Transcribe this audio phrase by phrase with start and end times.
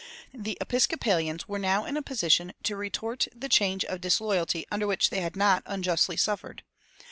[0.33, 5.11] The Episcopalians were now in a position to retort the charge of disloyalty under which
[5.11, 6.63] they had not unjustly suffered.